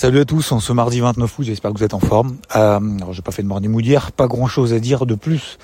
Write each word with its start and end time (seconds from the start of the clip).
Salut 0.00 0.20
à 0.20 0.24
tous, 0.24 0.50
en 0.52 0.60
ce 0.60 0.72
mardi 0.72 1.00
29 1.00 1.38
août, 1.38 1.42
j'espère 1.42 1.74
que 1.74 1.76
vous 1.76 1.84
êtes 1.84 1.92
en 1.92 2.00
forme. 2.00 2.38
Euh, 2.56 2.80
alors 2.96 3.12
j'ai 3.12 3.20
pas 3.20 3.32
fait 3.32 3.42
de 3.42 3.46
mardi 3.46 3.68
mood 3.68 3.84
pas 4.16 4.28
grand 4.28 4.46
chose 4.46 4.72
à 4.72 4.78
dire 4.78 5.04
de 5.04 5.14
plus 5.14 5.58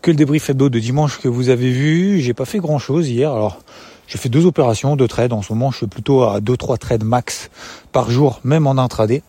que 0.00 0.10
le 0.10 0.16
débrief 0.16 0.48
hebdo 0.48 0.70
de 0.70 0.78
dimanche 0.78 1.20
que 1.20 1.28
vous 1.28 1.50
avez 1.50 1.70
vu. 1.70 2.18
J'ai 2.18 2.32
pas 2.32 2.46
fait 2.46 2.60
grand 2.60 2.78
chose 2.78 3.10
hier, 3.10 3.30
alors 3.30 3.58
j'ai 4.06 4.16
fait 4.16 4.30
deux 4.30 4.46
opérations, 4.46 4.96
deux 4.96 5.06
trades. 5.06 5.34
En 5.34 5.42
ce 5.42 5.52
moment, 5.52 5.70
je 5.70 5.76
suis 5.76 5.86
plutôt 5.86 6.22
à 6.22 6.40
2-3 6.40 6.78
trades 6.78 7.04
max 7.04 7.50
par 7.92 8.10
jour, 8.10 8.40
même 8.42 8.66
en 8.66 8.78
intraday. 8.78 9.22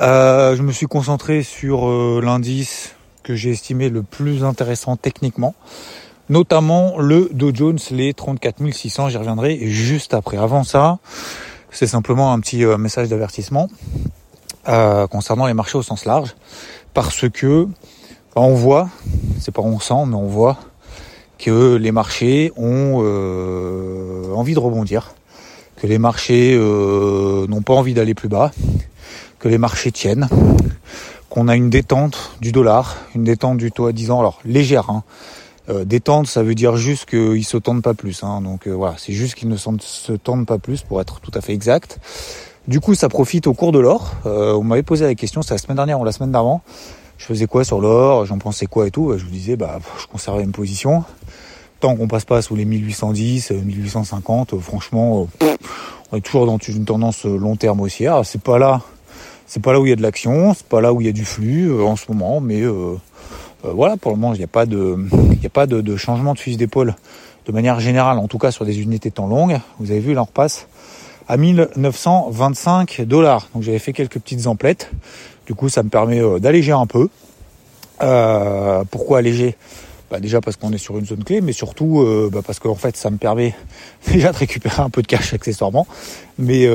Euh, 0.00 0.56
je 0.56 0.62
me 0.62 0.72
suis 0.72 0.86
concentré 0.86 1.44
sur 1.44 1.88
euh, 1.88 2.20
l'indice 2.20 2.96
que 3.22 3.36
j'ai 3.36 3.52
estimé 3.52 3.90
le 3.90 4.02
plus 4.02 4.42
intéressant 4.42 4.96
techniquement, 4.96 5.54
notamment 6.30 6.98
le 6.98 7.30
Dow 7.32 7.54
Jones, 7.54 7.78
les 7.92 8.12
34 8.12 8.56
600. 8.72 9.10
J'y 9.10 9.18
reviendrai 9.18 9.68
juste 9.68 10.14
après. 10.14 10.36
Avant 10.36 10.64
ça, 10.64 10.98
c'est 11.74 11.88
simplement 11.88 12.32
un 12.32 12.38
petit 12.38 12.64
euh, 12.64 12.78
message 12.78 13.08
d'avertissement 13.08 13.68
euh, 14.68 15.08
concernant 15.08 15.46
les 15.46 15.54
marchés 15.54 15.76
au 15.76 15.82
sens 15.82 16.04
large, 16.04 16.36
parce 16.94 17.28
que 17.28 17.66
on 18.36 18.54
voit, 18.54 18.88
c'est 19.40 19.52
pas 19.52 19.60
on 19.60 19.78
sent, 19.80 20.06
mais 20.06 20.14
on 20.14 20.26
voit 20.26 20.56
que 21.38 21.74
les 21.74 21.92
marchés 21.92 22.52
ont 22.56 23.02
euh, 23.02 24.32
envie 24.34 24.54
de 24.54 24.60
rebondir, 24.60 25.14
que 25.76 25.86
les 25.86 25.98
marchés 25.98 26.56
n'ont 26.56 27.62
pas 27.62 27.74
envie 27.74 27.92
d'aller 27.92 28.14
plus 28.14 28.28
bas, 28.28 28.52
que 29.40 29.48
les 29.48 29.58
marchés 29.58 29.92
tiennent, 29.92 30.28
qu'on 31.28 31.48
a 31.48 31.56
une 31.56 31.70
détente 31.70 32.36
du 32.40 32.52
dollar, 32.52 32.96
une 33.14 33.24
détente 33.24 33.58
du 33.58 33.72
taux 33.72 33.86
à 33.86 33.92
10 33.92 34.12
ans, 34.12 34.20
alors 34.20 34.38
légère, 34.44 34.90
hein, 34.90 35.02
euh, 35.68 35.84
détente, 35.84 36.26
ça 36.26 36.42
veut 36.42 36.54
dire 36.54 36.76
juste 36.76 37.08
qu'ils 37.08 37.44
se 37.44 37.56
tendent 37.56 37.82
pas 37.82 37.94
plus. 37.94 38.22
Hein. 38.22 38.40
Donc 38.42 38.66
euh, 38.66 38.72
voilà, 38.72 38.96
c'est 38.98 39.12
juste 39.12 39.34
qu'ils 39.34 39.48
ne 39.48 39.56
se 39.56 40.12
tendent 40.12 40.46
pas 40.46 40.58
plus 40.58 40.82
pour 40.82 41.00
être 41.00 41.20
tout 41.20 41.32
à 41.34 41.40
fait 41.40 41.52
exact. 41.52 41.98
Du 42.68 42.80
coup, 42.80 42.94
ça 42.94 43.08
profite 43.08 43.46
au 43.46 43.54
cours 43.54 43.72
de 43.72 43.78
l'or. 43.78 44.12
Euh, 44.26 44.54
on 44.54 44.62
m'avait 44.62 44.82
posé 44.82 45.04
la 45.04 45.14
question, 45.14 45.42
c'est 45.42 45.54
la 45.54 45.58
semaine 45.58 45.76
dernière 45.76 46.00
ou 46.00 46.04
la 46.04 46.12
semaine 46.12 46.32
d'avant. 46.32 46.62
Je 47.18 47.26
faisais 47.26 47.46
quoi 47.46 47.64
sur 47.64 47.80
l'or? 47.80 48.26
J'en 48.26 48.38
pensais 48.38 48.66
quoi 48.66 48.86
et 48.86 48.90
tout? 48.90 49.16
Je 49.16 49.24
vous 49.24 49.30
disais, 49.30 49.56
bah, 49.56 49.78
je 50.00 50.06
conservais 50.06 50.42
une 50.42 50.52
position. 50.52 51.04
Tant 51.80 51.96
qu'on 51.96 52.08
passe 52.08 52.24
pas 52.24 52.40
sous 52.40 52.56
les 52.56 52.64
1810, 52.64 53.50
1850, 53.50 54.58
franchement, 54.58 55.28
on 56.10 56.16
est 56.16 56.20
toujours 56.20 56.46
dans 56.46 56.58
une 56.58 56.84
tendance 56.86 57.24
long 57.24 57.56
terme 57.56 57.80
haussière. 57.80 58.24
C'est 58.24 58.40
pas 58.40 58.58
là, 58.58 58.80
c'est 59.46 59.62
pas 59.62 59.72
là 59.72 59.80
où 59.80 59.86
il 59.86 59.90
y 59.90 59.92
a 59.92 59.96
de 59.96 60.02
l'action, 60.02 60.54
c'est 60.54 60.66
pas 60.66 60.80
là 60.80 60.92
où 60.92 61.00
il 61.00 61.06
y 61.06 61.10
a 61.10 61.12
du 61.12 61.24
flux 61.24 61.82
en 61.82 61.96
ce 61.96 62.10
moment, 62.10 62.40
mais 62.40 62.62
euh, 62.62 62.96
voilà, 63.72 63.96
pour 63.96 64.10
le 64.10 64.16
moment, 64.16 64.34
il 64.34 64.38
n'y 64.38 64.44
a 64.44 64.48
pas 64.48 64.66
de, 64.66 65.80
de, 65.80 65.96
changement 65.96 66.34
de 66.34 66.38
fusil 66.38 66.56
d'épaule 66.56 66.94
de 67.46 67.52
manière 67.52 67.80
générale, 67.80 68.18
en 68.18 68.28
tout 68.28 68.38
cas 68.38 68.50
sur 68.50 68.64
des 68.64 68.80
unités 68.80 69.10
temps 69.10 69.26
longues. 69.26 69.60
Vous 69.78 69.90
avez 69.90 70.00
vu, 70.00 70.14
là 70.14 70.22
on 70.22 70.24
repasse 70.24 70.66
à 71.28 71.36
1925 71.36 73.02
dollars. 73.02 73.48
Donc 73.54 73.62
j'avais 73.62 73.78
fait 73.78 73.92
quelques 73.92 74.18
petites 74.18 74.46
emplettes. 74.46 74.90
Du 75.46 75.54
coup, 75.54 75.68
ça 75.68 75.82
me 75.82 75.88
permet 75.88 76.20
euh, 76.20 76.38
d'alléger 76.38 76.72
un 76.72 76.86
peu. 76.86 77.08
Euh, 78.02 78.84
pourquoi 78.90 79.18
alléger? 79.18 79.56
Bah 80.10 80.20
Déjà 80.20 80.40
parce 80.40 80.56
qu'on 80.56 80.72
est 80.72 80.78
sur 80.78 80.98
une 80.98 81.06
zone 81.06 81.24
clé, 81.24 81.40
mais 81.40 81.52
surtout 81.52 82.06
bah 82.30 82.40
parce 82.46 82.58
qu'en 82.58 82.74
fait 82.74 82.94
ça 82.94 83.10
me 83.10 83.16
permet 83.16 83.54
déjà 84.12 84.32
de 84.32 84.36
récupérer 84.36 84.82
un 84.82 84.90
peu 84.90 85.00
de 85.00 85.06
cash 85.06 85.32
accessoirement, 85.32 85.86
mais, 86.38 86.68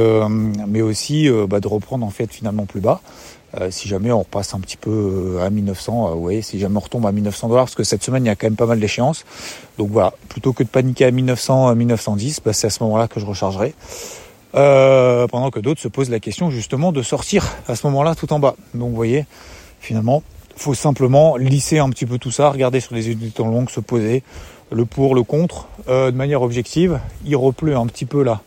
mais 0.68 0.82
aussi 0.82 1.30
bah, 1.48 1.60
de 1.60 1.68
reprendre 1.68 2.06
en 2.06 2.10
fait 2.10 2.34
finalement 2.34 2.66
plus 2.66 2.82
bas. 2.82 3.02
Euh, 3.60 3.72
si 3.72 3.88
jamais 3.88 4.12
on 4.12 4.20
repasse 4.20 4.54
un 4.54 4.60
petit 4.60 4.78
peu 4.78 5.38
euh, 5.38 5.46
à 5.46 5.50
1900, 5.50 6.20
euh, 6.24 6.42
si 6.42 6.60
jamais 6.60 6.78
on 6.78 6.82
retombe 6.82 7.06
à 7.08 7.12
1900 7.12 7.50
dollars, 7.50 7.66
parce 7.66 7.76
que 7.76 7.84
cette 7.84 8.04
semaine 8.04 8.24
il 8.24 8.28
y 8.28 8.30
a 8.30 8.36
quand 8.36 8.46
même 8.46 8.56
pas 8.56 8.68
mal 8.68 8.80
d'échéances. 8.80 9.26
Donc 9.80 9.90
voilà, 9.90 10.14
plutôt 10.30 10.54
que 10.54 10.62
de 10.62 10.68
paniquer 10.68 11.06
à 11.06 11.12
1900, 11.12 11.68
à 11.68 11.76
1910, 11.76 12.42
bah, 12.46 12.54
c'est 12.54 12.68
à 12.68 12.70
ce 12.70 12.84
moment-là 12.84 13.08
que 13.08 13.20
je 13.20 13.26
rechargerai. 13.26 13.74
pendant 14.54 15.50
que 15.52 15.60
d'autres 15.60 15.82
se 15.82 15.88
posent 15.88 16.12
la 16.12 16.20
question 16.20 16.52
justement 16.52 16.92
de 16.92 17.02
sortir 17.02 17.48
à 17.68 17.76
ce 17.76 17.88
moment-là 17.88 18.14
tout 18.14 18.32
en 18.34 18.40
bas. 18.40 18.56
Donc 18.76 18.90
vous 18.90 18.96
voyez, 18.96 19.26
finalement, 19.80 20.22
faut 20.56 20.76
simplement 20.76 21.36
lisser 21.36 21.80
un 21.80 21.90
petit 21.90 22.06
peu 22.06 22.20
tout 22.20 22.32
ça, 22.32 22.52
regarder 22.52 22.80
sur 22.82 22.94
les 22.94 23.10
unités 23.10 23.44
longues, 23.44 23.70
se 23.70 23.80
poser 23.80 24.24
le 24.72 24.86
pour, 24.86 25.16
le 25.16 25.24
contre, 25.24 25.68
de 25.88 26.12
manière 26.12 26.44
objective. 26.44 27.00
Il 27.26 27.36
repleut 27.36 27.76
un 27.76 27.88
petit 27.88 28.06
peu 28.06 28.22
là 28.22 28.42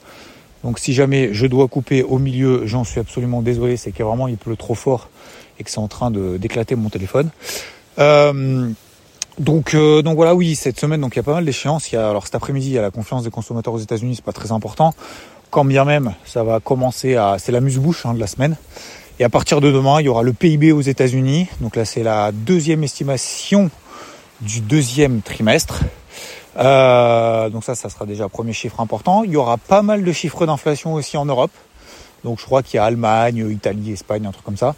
donc 0.64 0.78
si 0.78 0.92
jamais 0.92 1.32
je 1.32 1.46
dois 1.46 1.68
couper 1.68 2.02
au 2.02 2.18
milieu, 2.18 2.66
j'en 2.66 2.84
suis 2.84 3.00
absolument 3.00 3.42
désolé, 3.42 3.76
c'est 3.76 3.92
que 3.92 4.02
vraiment 4.02 4.28
il 4.28 4.36
pleut 4.36 4.56
trop 4.56 4.74
fort 4.74 5.08
et 5.58 5.64
que 5.64 5.70
c'est 5.70 5.78
en 5.78 5.88
train 5.88 6.10
d'éclater 6.10 6.74
mon 6.76 6.88
téléphone. 6.88 7.30
Euh, 7.98 8.70
donc, 9.38 9.74
euh, 9.74 10.02
donc 10.02 10.16
voilà, 10.16 10.34
oui, 10.34 10.54
cette 10.54 10.78
semaine, 10.78 11.00
donc 11.00 11.14
il 11.14 11.18
y 11.18 11.20
a 11.20 11.22
pas 11.22 11.34
mal 11.34 11.44
d'échéances. 11.44 11.90
Il 11.90 11.96
y 11.96 11.98
a, 11.98 12.08
alors 12.08 12.24
cet 12.24 12.34
après-midi, 12.34 12.68
il 12.68 12.72
y 12.72 12.78
a 12.78 12.82
la 12.82 12.90
confiance 12.90 13.24
des 13.24 13.30
consommateurs 13.30 13.74
aux 13.74 13.78
États-Unis, 13.78 14.16
c'est 14.16 14.24
pas 14.24 14.32
très 14.32 14.52
important. 14.52 14.94
Quand 15.50 15.64
bien 15.64 15.84
même, 15.84 16.14
ça 16.24 16.44
va 16.44 16.60
commencer 16.60 17.16
à, 17.16 17.36
c'est 17.38 17.52
la 17.52 17.60
muse-bouche 17.60 18.06
hein, 18.06 18.14
de 18.14 18.20
la 18.20 18.26
semaine. 18.26 18.56
Et 19.18 19.24
à 19.24 19.28
partir 19.28 19.60
de 19.60 19.70
demain, 19.70 20.00
il 20.00 20.06
y 20.06 20.08
aura 20.08 20.22
le 20.22 20.32
PIB 20.32 20.72
aux 20.72 20.80
États-Unis. 20.80 21.46
Donc 21.60 21.76
là, 21.76 21.84
c'est 21.84 22.02
la 22.02 22.32
deuxième 22.32 22.82
estimation 22.82 23.70
du 24.40 24.60
deuxième 24.60 25.20
trimestre. 25.22 25.82
Euh, 26.58 27.48
donc 27.48 27.64
ça, 27.64 27.74
ça 27.74 27.88
sera 27.88 28.06
déjà 28.06 28.24
un 28.24 28.28
premier 28.28 28.52
chiffre 28.52 28.80
important. 28.80 29.24
Il 29.24 29.30
y 29.30 29.36
aura 29.36 29.56
pas 29.56 29.82
mal 29.82 30.04
de 30.04 30.12
chiffres 30.12 30.46
d'inflation 30.46 30.94
aussi 30.94 31.16
en 31.16 31.24
Europe. 31.24 31.52
Donc 32.24 32.38
je 32.38 32.44
crois 32.44 32.62
qu'il 32.62 32.76
y 32.76 32.78
a 32.78 32.84
Allemagne, 32.84 33.48
Italie, 33.50 33.92
Espagne, 33.92 34.26
un 34.26 34.32
truc 34.32 34.44
comme 34.44 34.56
ça. 34.56 34.74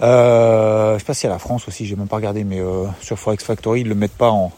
Euh, 0.00 0.94
je 0.94 0.98
sais 1.00 1.04
pas 1.04 1.14
s'il 1.14 1.28
y 1.28 1.30
a 1.30 1.32
la 1.32 1.38
France 1.38 1.66
aussi, 1.66 1.86
j'ai 1.86 1.96
même 1.96 2.06
pas 2.06 2.16
regardé, 2.16 2.44
mais 2.44 2.60
euh, 2.60 2.86
sur 3.00 3.18
Forex 3.18 3.42
Factory, 3.42 3.80
ils 3.80 3.88
le 3.88 3.94
mettent 3.94 4.16
pas 4.16 4.30
en, 4.30 4.52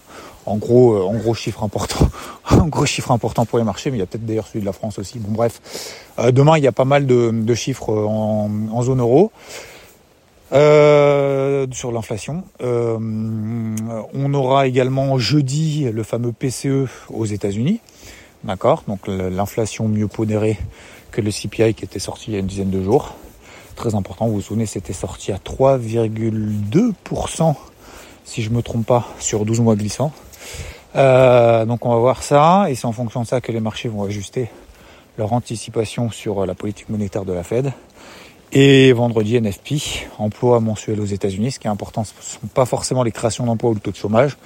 gros, 0.57 0.95
euh, 0.95 1.03
en 1.03 1.15
gros 1.15 1.35
chiffre 1.35 1.63
important, 1.63 2.09
en 2.51 2.67
gros 2.67 2.87
chiffre 2.87 3.11
important 3.11 3.47
pour 3.47 3.59
les 3.59 3.65
marchés, 3.65 3.91
mais 3.91 3.97
il 3.97 4.01
y 4.01 4.03
a 4.03 4.07
peut-être 4.07 4.27
d'ailleurs 4.27 4.47
celui 4.47 4.61
de 4.61 4.67
la 4.67 4.73
France 4.73 4.99
aussi. 4.99 5.19
Bon 5.19 5.33
bref, 5.33 5.61
euh, 6.19 6.31
demain 6.31 6.59
il 6.59 6.65
y 6.65 6.69
a 6.69 6.73
pas 6.73 6.85
mal 6.85 7.07
de, 7.07 7.55
chiffres 7.55 7.91
en, 7.91 8.51
en 8.71 8.83
zone 8.83 9.01
euro. 9.01 9.33
Euh, 10.53 11.67
sur 11.73 11.91
l'inflation. 11.91 12.45
Euh, 12.63 12.97
on 14.15 14.35
aura 14.35 14.69
également 14.69 15.19
jeudi 15.19 15.91
le 15.91 16.03
fameux 16.05 16.33
PCE 16.33 16.89
aux 17.11 17.25
États-Unis. 17.25 17.81
D'accord 18.45 18.85
Donc 18.87 19.09
l'inflation 19.09 19.89
mieux 19.89 20.07
pondérée 20.07 20.57
que 21.11 21.21
le 21.21 21.33
CPI 21.33 21.75
qui 21.75 21.85
était 21.85 21.99
sorti 21.99 22.31
il 22.31 22.35
y 22.35 22.37
a 22.37 22.41
une 22.41 22.47
dizaine 22.47 22.71
de 22.71 22.83
jours. 22.83 23.17
Très 23.75 23.97
important, 23.97 24.27
vous 24.27 24.35
vous 24.35 24.41
souvenez, 24.41 24.67
c'était 24.67 24.93
sorti 24.93 25.33
à 25.33 25.39
3,2% 25.39 27.55
si 28.25 28.43
je 28.43 28.51
me 28.51 28.63
trompe 28.63 28.87
pas 28.87 29.09
sur 29.19 29.45
12 29.45 29.61
mois 29.61 29.75
glissants. 29.75 30.13
Euh, 30.95 31.65
donc 31.65 31.85
on 31.85 31.91
va 31.91 31.99
voir 31.99 32.23
ça 32.23 32.67
et 32.69 32.75
c'est 32.75 32.87
en 32.87 32.93
fonction 32.93 33.23
de 33.23 33.27
ça 33.27 33.41
que 33.41 33.51
les 33.51 33.61
marchés 33.61 33.89
vont 33.89 34.05
ajuster 34.05 34.49
leur 35.19 35.33
anticipation 35.33 36.11
sur 36.11 36.47
la 36.47 36.55
politique 36.55 36.89
monétaire 36.89 37.25
de 37.25 37.33
la 37.33 37.43
Fed. 37.43 37.73
Et 38.53 38.93
vendredi, 38.93 39.41
NFP, 39.41 40.07
emploi 40.19 40.61
mensuel 40.61 41.01
aux 41.01 41.07
États-Unis. 41.07 41.53
Ce 41.53 41.59
qui 41.59 41.67
est 41.67 41.71
important, 41.71 42.05
ce 42.05 42.13
ne 42.17 42.23
sont 42.23 42.47
pas 42.55 42.65
forcément 42.65 43.03
les 43.03 43.13
créations 43.13 43.45
d'emplois 43.45 43.71
ou 43.71 43.75
le 43.75 43.81
taux 43.81 43.91
de 43.91 43.97
chômage, 43.97 44.37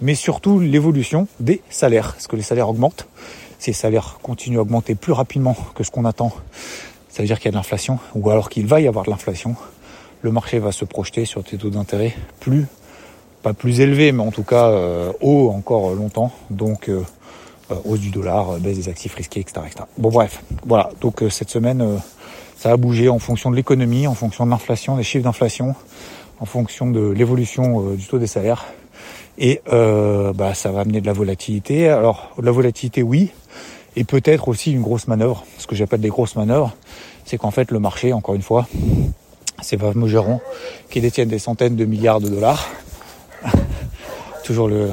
mais 0.00 0.14
surtout 0.14 0.60
l'évolution 0.60 1.26
des 1.40 1.60
salaires. 1.68 2.14
Est-ce 2.16 2.28
que 2.28 2.36
les 2.36 2.42
salaires 2.42 2.68
augmentent? 2.68 3.06
Les 3.66 3.72
salaires 3.72 4.18
continuent 4.22 4.58
à 4.58 4.62
augmenter 4.62 4.94
plus 4.94 5.12
rapidement 5.12 5.56
que 5.74 5.84
ce 5.84 5.90
qu'on 5.90 6.04
attend, 6.04 6.32
ça 7.08 7.22
veut 7.22 7.26
dire 7.26 7.38
qu'il 7.38 7.46
y 7.46 7.48
a 7.48 7.52
de 7.52 7.56
l'inflation, 7.56 7.98
ou 8.14 8.30
alors 8.30 8.48
qu'il 8.48 8.66
va 8.66 8.80
y 8.80 8.88
avoir 8.88 9.04
de 9.04 9.10
l'inflation. 9.10 9.56
Le 10.22 10.30
marché 10.30 10.58
va 10.58 10.72
se 10.72 10.84
projeter 10.84 11.24
sur 11.24 11.42
des 11.42 11.58
taux 11.58 11.70
d'intérêt 11.70 12.14
plus, 12.38 12.66
pas 13.42 13.52
plus 13.52 13.80
élevés, 13.80 14.12
mais 14.12 14.22
en 14.22 14.30
tout 14.30 14.42
cas 14.42 14.68
euh, 14.68 15.12
haut 15.20 15.50
encore 15.50 15.90
longtemps. 15.94 16.32
Donc 16.50 16.88
euh, 16.88 17.02
euh, 17.70 17.74
hausse 17.84 18.00
du 18.00 18.10
dollar, 18.10 18.58
baisse 18.58 18.76
des 18.76 18.88
actifs 18.88 19.14
risqués, 19.14 19.40
etc. 19.40 19.60
etc. 19.66 19.84
Bon 19.98 20.10
bref, 20.10 20.42
voilà. 20.64 20.90
Donc 21.00 21.22
cette 21.30 21.50
semaine 21.50 22.00
ça 22.60 22.72
a 22.72 22.76
bougé 22.76 23.08
en 23.08 23.18
fonction 23.18 23.50
de 23.50 23.56
l'économie, 23.56 24.06
en 24.06 24.14
fonction 24.14 24.44
de 24.44 24.50
l'inflation, 24.50 24.98
des 24.98 25.02
chiffres 25.02 25.24
d'inflation, 25.24 25.74
en 26.40 26.44
fonction 26.44 26.90
de 26.90 27.08
l'évolution 27.08 27.80
euh, 27.80 27.96
du 27.96 28.04
taux 28.04 28.18
des 28.18 28.26
salaires. 28.26 28.66
Et 29.38 29.62
euh, 29.72 30.34
bah, 30.34 30.52
ça 30.52 30.70
va 30.70 30.80
amener 30.80 31.00
de 31.00 31.06
la 31.06 31.14
volatilité. 31.14 31.88
Alors, 31.88 32.32
de 32.36 32.44
la 32.44 32.52
volatilité, 32.52 33.02
oui, 33.02 33.30
et 33.96 34.04
peut-être 34.04 34.48
aussi 34.48 34.72
une 34.72 34.82
grosse 34.82 35.08
manœuvre. 35.08 35.46
Ce 35.56 35.66
que 35.66 35.74
j'appelle 35.74 36.02
des 36.02 36.10
grosses 36.10 36.36
manœuvres, 36.36 36.76
c'est 37.24 37.38
qu'en 37.38 37.50
fait, 37.50 37.70
le 37.70 37.78
marché, 37.78 38.12
encore 38.12 38.34
une 38.34 38.42
fois, 38.42 38.68
ces 39.62 39.78
fameux 39.78 40.06
gérants 40.06 40.42
qui 40.90 41.00
détiennent 41.00 41.30
des 41.30 41.38
centaines 41.38 41.76
de 41.76 41.86
milliards 41.86 42.20
de 42.20 42.28
dollars, 42.28 42.68
toujours 44.44 44.68
le, 44.68 44.90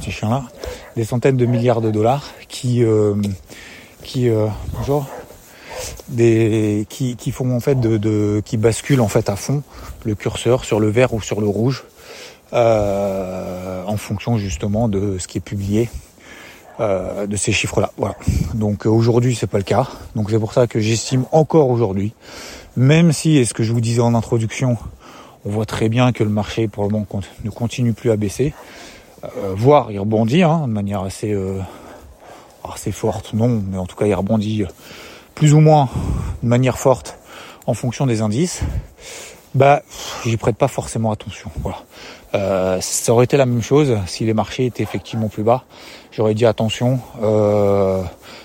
petit 0.00 0.10
chien 0.10 0.28
là, 0.28 0.42
des 0.96 1.04
centaines 1.04 1.38
de 1.38 1.46
milliards 1.46 1.80
de 1.80 1.90
dollars 1.90 2.26
qui, 2.46 2.84
euh, 2.84 3.14
qui, 4.02 4.28
bonjour, 4.76 5.06
des 6.08 6.86
qui, 6.88 7.16
qui 7.16 7.30
font 7.32 7.54
en 7.54 7.60
fait 7.60 7.80
de, 7.80 7.96
de, 7.96 8.42
qui 8.44 8.56
basculent 8.56 9.00
en 9.00 9.08
fait 9.08 9.28
à 9.28 9.36
fond 9.36 9.62
le 10.04 10.14
curseur 10.14 10.64
sur 10.64 10.80
le 10.80 10.88
vert 10.88 11.14
ou 11.14 11.20
sur 11.20 11.40
le 11.40 11.48
rouge 11.48 11.84
euh, 12.52 13.82
en 13.86 13.96
fonction 13.96 14.38
justement 14.38 14.88
de 14.88 15.18
ce 15.18 15.26
qui 15.26 15.38
est 15.38 15.40
publié 15.40 15.88
euh, 16.78 17.26
de 17.26 17.36
ces 17.36 17.52
chiffres-là. 17.52 17.90
Voilà. 17.96 18.16
Donc 18.54 18.86
aujourd'hui 18.86 19.34
c'est 19.34 19.46
pas 19.46 19.58
le 19.58 19.64
cas. 19.64 19.88
Donc 20.14 20.30
c'est 20.30 20.38
pour 20.38 20.52
ça 20.52 20.66
que 20.66 20.78
j'estime 20.78 21.24
encore 21.32 21.70
aujourd'hui, 21.70 22.12
même 22.76 23.12
si, 23.12 23.36
et 23.36 23.44
ce 23.44 23.54
que 23.54 23.62
je 23.62 23.72
vous 23.72 23.80
disais 23.80 24.00
en 24.00 24.14
introduction, 24.14 24.76
on 25.44 25.50
voit 25.50 25.66
très 25.66 25.88
bien 25.88 26.12
que 26.12 26.22
le 26.22 26.30
marché 26.30 26.68
pour 26.68 26.84
le 26.84 26.90
moment 26.90 27.06
ne 27.44 27.50
continue 27.50 27.92
plus 27.92 28.10
à 28.10 28.16
baisser, 28.16 28.52
euh, 29.24 29.54
voire 29.56 29.90
il 29.90 29.98
rebondit 29.98 30.42
hein, 30.42 30.68
de 30.68 30.72
manière 30.72 31.02
assez 31.02 31.32
euh, 31.32 31.58
assez 32.62 32.92
forte, 32.92 33.32
non, 33.32 33.62
mais 33.70 33.78
en 33.78 33.86
tout 33.86 33.96
cas 33.96 34.06
il 34.06 34.14
rebondit 34.14 34.64
plus 35.36 35.54
ou 35.54 35.60
moins 35.60 35.88
de 36.42 36.48
manière 36.48 36.78
forte 36.78 37.18
en 37.66 37.74
fonction 37.74 38.06
des 38.06 38.22
indices, 38.22 38.62
bah 39.54 39.82
j'y 40.24 40.36
prête 40.36 40.56
pas 40.56 40.66
forcément 40.66 41.12
attention. 41.12 41.50
Voilà. 41.62 41.78
Euh, 42.34 42.80
ça 42.80 43.12
aurait 43.12 43.26
été 43.26 43.36
la 43.36 43.46
même 43.46 43.62
chose 43.62 43.96
si 44.06 44.24
les 44.24 44.34
marchés 44.34 44.66
étaient 44.66 44.82
effectivement 44.82 45.28
plus 45.28 45.44
bas. 45.44 45.64
J'aurais 46.10 46.34
dit 46.34 46.46
attention, 46.46 47.00
euh, 47.22 48.02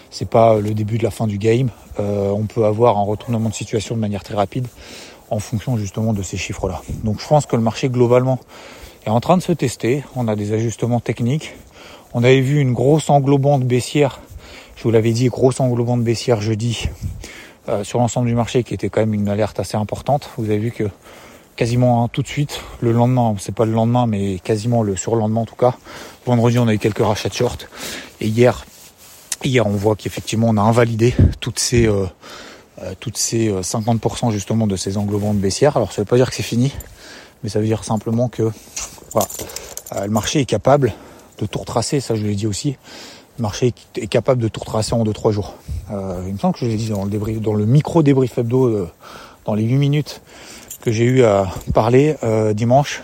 c'est 0.09 0.29
pas 0.29 0.59
le 0.59 0.73
début 0.73 0.97
de 0.97 1.03
la 1.03 1.11
fin 1.11 1.27
du 1.27 1.37
game. 1.37 1.69
Euh, 1.99 2.29
on 2.29 2.45
peut 2.45 2.65
avoir 2.65 2.97
un 2.97 3.03
retournement 3.03 3.49
de 3.49 3.53
situation 3.53 3.95
de 3.95 4.01
manière 4.01 4.23
très 4.23 4.35
rapide 4.35 4.67
en 5.29 5.39
fonction 5.39 5.77
justement 5.77 6.11
de 6.11 6.21
ces 6.21 6.35
chiffres-là. 6.35 6.81
Donc 7.05 7.21
je 7.21 7.27
pense 7.27 7.45
que 7.45 7.55
le 7.55 7.61
marché 7.61 7.87
globalement 7.89 8.37
est 9.05 9.09
en 9.09 9.21
train 9.21 9.37
de 9.37 9.41
se 9.41 9.53
tester. 9.53 10.03
On 10.17 10.27
a 10.27 10.35
des 10.35 10.51
ajustements 10.51 10.99
techniques. 10.99 11.53
On 12.13 12.23
avait 12.25 12.41
vu 12.41 12.59
une 12.59 12.73
grosse 12.73 13.09
englobante 13.09 13.63
baissière. 13.63 14.19
Je 14.81 14.87
vous 14.87 14.91
l'avais 14.91 15.11
dit, 15.11 15.27
grosse 15.27 15.59
englobante 15.59 16.03
baissière 16.03 16.41
jeudi 16.41 16.89
euh, 17.69 17.83
sur 17.83 17.99
l'ensemble 17.99 18.25
du 18.25 18.33
marché 18.33 18.63
qui 18.63 18.73
était 18.73 18.89
quand 18.89 19.01
même 19.01 19.13
une 19.13 19.29
alerte 19.29 19.59
assez 19.59 19.77
importante. 19.77 20.31
Vous 20.39 20.45
avez 20.45 20.57
vu 20.57 20.71
que 20.71 20.85
quasiment 21.55 22.07
tout 22.07 22.23
de 22.23 22.27
suite, 22.27 22.61
le 22.79 22.91
lendemain, 22.91 23.35
c'est 23.37 23.53
pas 23.53 23.65
le 23.65 23.73
lendemain, 23.73 24.07
mais 24.07 24.39
quasiment 24.39 24.81
le 24.81 24.95
surlendemain 24.95 25.41
en 25.41 25.45
tout 25.45 25.53
cas. 25.53 25.75
Vendredi, 26.25 26.57
on 26.57 26.67
a 26.67 26.73
eu 26.73 26.79
quelques 26.79 27.05
rachats 27.05 27.29
de 27.29 27.35
short. 27.35 27.69
Et 28.21 28.27
hier, 28.27 28.65
hier, 29.43 29.67
on 29.67 29.69
voit 29.69 29.95
qu'effectivement, 29.95 30.47
on 30.49 30.57
a 30.57 30.63
invalidé 30.63 31.13
toutes 31.39 31.59
ces, 31.59 31.85
euh, 31.85 32.07
euh, 32.81 32.95
toutes 32.99 33.17
ces 33.17 33.51
50% 33.51 34.31
justement 34.31 34.65
de 34.65 34.77
ces 34.77 34.97
englobantes 34.97 35.37
baissières. 35.37 35.77
Alors, 35.77 35.91
ça 35.91 36.01
veut 36.01 36.07
pas 36.07 36.15
dire 36.15 36.27
que 36.27 36.35
c'est 36.35 36.41
fini, 36.41 36.73
mais 37.43 37.51
ça 37.51 37.59
veut 37.59 37.67
dire 37.67 37.83
simplement 37.83 38.29
que 38.29 38.49
voilà, 39.11 39.27
le 40.05 40.09
marché 40.09 40.39
est 40.39 40.45
capable 40.45 40.91
de 41.37 41.45
tout 41.45 41.59
retracer. 41.59 41.99
Ça, 41.99 42.15
je 42.15 42.23
l'ai 42.23 42.33
dit 42.33 42.47
aussi. 42.47 42.77
Marché 43.41 43.73
est 43.95 44.07
capable 44.07 44.41
de 44.41 44.47
tout 44.47 44.61
retracer 44.61 44.93
en 44.93 45.03
2-3 45.03 45.31
jours. 45.31 45.55
Euh, 45.91 46.23
il 46.27 46.33
me 46.33 46.37
semble 46.37 46.53
que 46.53 46.59
je 46.61 46.65
l'ai 46.67 46.75
dit 46.75 46.89
dans 46.89 47.03
le, 47.03 47.09
débrief, 47.09 47.41
dans 47.41 47.53
le 47.53 47.65
micro 47.65 48.03
débrief 48.03 48.37
hebdo, 48.37 48.65
euh, 48.65 48.89
dans 49.45 49.53
les 49.53 49.63
8 49.63 49.77
minutes 49.77 50.21
que 50.81 50.91
j'ai 50.91 51.03
eu 51.03 51.23
à 51.23 51.51
parler 51.73 52.15
euh, 52.23 52.53
dimanche. 52.53 53.03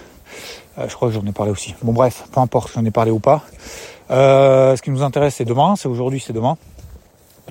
je 0.77 0.93
crois 0.95 1.09
que 1.09 1.13
j'en 1.13 1.25
ai 1.25 1.31
parlé 1.31 1.51
aussi. 1.51 1.75
Bon 1.83 1.91
bref, 1.91 2.23
peu 2.31 2.39
importe 2.39 2.69
si 2.69 2.75
j'en 2.75 2.85
ai 2.85 2.91
parlé 2.91 3.11
ou 3.11 3.19
pas. 3.19 3.43
ce 4.09 4.81
qui 4.81 4.89
nous 4.89 5.03
intéresse, 5.03 5.35
c'est 5.35 5.45
demain. 5.45 5.75
C'est 5.75 5.87
aujourd'hui, 5.87 6.23
c'est 6.25 6.33
demain. 6.33 6.57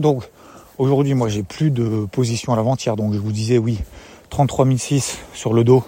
Donc 0.00 0.24
aujourd'hui, 0.78 1.14
moi, 1.14 1.28
j'ai 1.28 1.42
plus 1.42 1.70
de 1.70 2.06
position 2.10 2.52
à 2.52 2.56
la 2.56 2.62
vente 2.62 2.84
hier. 2.84 2.96
Donc 2.96 3.12
je 3.12 3.18
vous 3.18 3.32
disais, 3.32 3.58
oui, 3.58 3.78
33 4.30 4.66
006 4.76 5.18
sur 5.34 5.52
le 5.52 5.64
dos. 5.64 5.84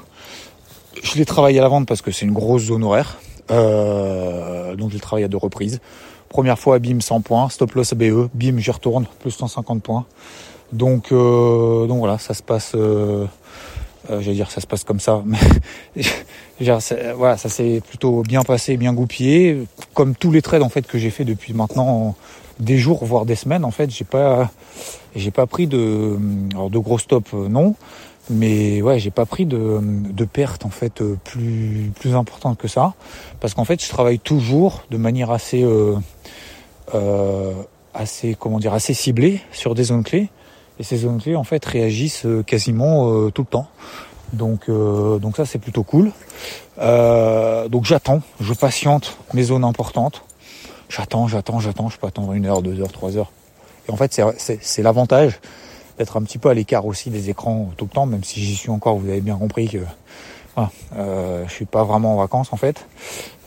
Je 1.03 1.17
l'ai 1.17 1.25
travaillé 1.25 1.59
à 1.59 1.63
la 1.63 1.69
vente 1.69 1.87
parce 1.87 2.03
que 2.03 2.11
c'est 2.11 2.27
une 2.27 2.33
grosse 2.33 2.63
zone 2.63 2.85
horaire. 2.85 3.19
donc 3.49 4.91
je 4.91 4.95
l'ai 4.95 5.01
travaillé 5.01 5.25
à 5.25 5.29
deux 5.29 5.39
reprises. 5.39 5.81
Première 6.29 6.59
fois, 6.59 6.79
bim 6.79 7.01
100 7.01 7.23
points, 7.23 7.49
stop 7.49 7.73
loss 7.75 7.95
BE, 7.95 8.29
bim 8.35 8.59
j'y 8.59 8.71
retourne, 8.71 9.07
plus 9.21 9.31
150 9.31 9.83
points. 9.83 10.05
Donc, 10.73 11.13
euh, 11.13 11.87
donc 11.87 11.99
voilà, 11.99 12.19
ça 12.19 12.35
se 12.35 12.43
passe, 12.43 12.73
euh, 12.75 13.25
euh 14.11 14.21
j'allais 14.21 14.37
dire 14.37 14.51
ça 14.51 14.61
se 14.61 14.67
passe 14.67 14.85
comme 14.85 15.01
ça, 15.01 15.23
mais 15.27 15.39
voilà, 17.17 17.37
ça 17.39 17.49
s'est 17.49 17.81
plutôt 17.87 18.23
bien 18.23 18.43
passé, 18.43 18.77
bien 18.77 18.93
goupillé, 18.93 19.65
comme 19.95 20.15
tous 20.15 20.31
les 20.31 20.43
trades 20.43 20.63
en 20.63 20.69
fait 20.69 20.87
que 20.87 20.99
j'ai 20.99 21.11
fait 21.11 21.25
depuis 21.25 21.55
maintenant 21.55 22.15
des 22.61 22.77
jours 22.77 23.05
voire 23.05 23.25
des 23.25 23.37
semaines. 23.37 23.65
En 23.65 23.71
fait, 23.71 23.91
j'ai 23.91 24.05
pas, 24.05 24.51
j'ai 25.17 25.31
pas 25.31 25.47
pris 25.47 25.67
de, 25.67 26.19
alors 26.53 26.69
de 26.69 26.79
gros 26.79 26.99
stops 26.99 27.33
non, 27.33 27.75
mais 28.31 28.83
ouais, 28.83 28.99
j'ai 28.99 29.11
pas 29.11 29.27
pris 29.27 29.47
de, 29.47 29.81
de 29.83 30.25
pertes 30.25 30.65
en 30.67 30.71
fait 30.71 31.03
plus 31.25 31.91
plus 31.99 32.15
importantes 32.15 32.59
que 32.59 32.69
ça, 32.69 32.95
parce 33.41 33.55
qu'en 33.55 33.65
fait, 33.65 33.83
je 33.83 33.89
travaille 33.89 34.19
toujours 34.19 34.83
de 34.91 34.97
manière 34.97 35.31
assez 35.31 35.63
euh, 35.63 35.97
euh, 36.95 37.53
assez 37.93 38.37
comment 38.39 38.59
dire 38.59 38.73
assez 38.73 38.95
ciblées 38.95 39.41
sur 39.51 39.75
des 39.75 39.85
zones 39.85 40.05
clés 40.05 40.29
et 40.79 40.83
ces 40.83 40.99
zones 40.99 41.21
clés 41.21 41.37
en 41.37 41.45
fait 41.45 41.65
réagissent 41.65 42.25
euh, 42.27 42.43
quasiment 42.43 43.13
euh, 43.13 43.31
tout 43.31 43.43
le 43.43 43.49
temps. 43.49 43.69
Donc 44.33 44.69
donc 44.69 45.37
ça 45.37 45.47
c'est 45.47 45.59
plutôt 45.59 45.85
cool. 45.85 46.13
donc 46.77 47.85
j'attends, 47.87 48.21
je 48.41 48.53
patiente 48.53 49.17
mes 49.33 49.43
zones 49.43 49.65
importantes. 49.65 50.23
J'attends, 50.91 51.29
j'attends, 51.29 51.61
j'attends. 51.61 51.89
Je 51.89 51.97
peux 51.97 52.07
attendre 52.07 52.35
une 52.35 52.45
heure, 52.45 52.61
deux 52.61 52.79
heures, 52.81 52.93
trois 52.93 53.17
heures. 53.17 53.33
Et 53.89 53.91
en 53.91 53.97
fait 53.97 54.21
c'est 54.37 54.83
l'avantage 54.83 55.41
d'être 55.99 56.17
un 56.17 56.23
petit 56.23 56.39
peu 56.39 56.49
à 56.49 56.55
l'écart 56.55 56.87
aussi 56.87 57.11
des 57.11 57.31
écrans 57.31 57.71
tout 57.77 57.85
le 57.85 57.91
temps, 57.91 58.07
même 58.07 58.25
si 58.25 58.41
j'y 58.41 58.55
suis 58.55 58.71
encore. 58.71 58.97
Vous 58.99 59.09
avez 59.09 59.21
bien 59.21 59.37
compris 59.37 59.69
que 59.69 59.79
euh, 60.97 61.45
je 61.47 61.53
suis 61.53 61.67
pas 61.67 61.85
vraiment 61.85 62.15
en 62.15 62.17
vacances 62.17 62.53
en 62.53 62.57
fait. 62.57 62.87